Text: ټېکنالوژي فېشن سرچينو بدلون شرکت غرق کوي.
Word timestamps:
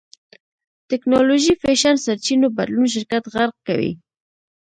ټېکنالوژي 0.89 1.53
فېشن 1.61 1.95
سرچينو 2.05 2.47
بدلون 2.57 2.85
شرکت 2.93 3.23
غرق 3.33 3.55
کوي. 3.67 3.91